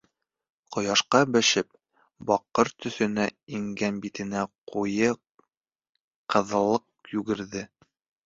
Ҡояшҡа 0.75 1.19
бешеп, 1.33 1.67
баҡыр 2.29 2.71
төҫөнә 2.85 3.27
ингән 3.57 4.01
битенә 4.05 4.45
ҡуйы 4.73 5.13
ҡыҙыллыҡ 6.35 7.15
йүгерҙе. 7.17 7.63